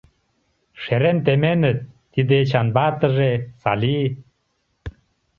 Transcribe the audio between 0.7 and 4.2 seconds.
Шерем теменыт тиде Эчан ватыже, Сали...